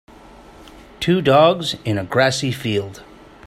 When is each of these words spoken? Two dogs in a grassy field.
Two 0.99 1.21
dogs 1.21 1.75
in 1.85 1.99
a 1.99 2.03
grassy 2.03 2.51
field. 2.51 3.03